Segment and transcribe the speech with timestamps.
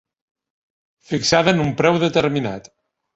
[1.09, 2.67] Fixada en un preu determinat.